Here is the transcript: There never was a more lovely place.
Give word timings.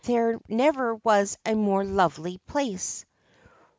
There 0.03 0.39
never 0.49 0.95
was 0.95 1.37
a 1.45 1.53
more 1.53 1.83
lovely 1.85 2.39
place. 2.47 3.05